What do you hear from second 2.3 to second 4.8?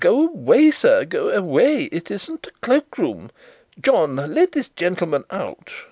a cloakroom. John, let this